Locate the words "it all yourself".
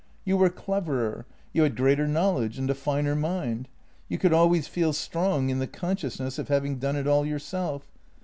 6.95-7.83